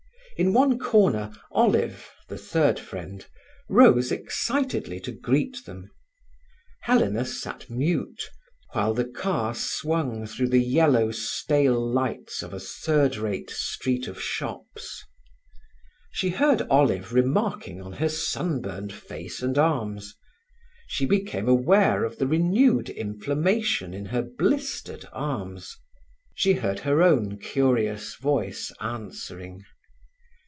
[0.37, 3.23] In one corner Olive, the third friend,
[3.69, 5.91] rose excitedly to greet them.
[6.81, 8.23] Helena sat mute,
[8.71, 14.19] while the car swung through the yellow, stale lights of a third rate street of
[14.19, 15.05] shops.
[16.09, 20.15] She heard Olive remarking on her sunburned face and arms;
[20.87, 25.77] she became aware of the renewed inflammation in her blistered arms;
[26.33, 29.61] she heard her own curious voice answering.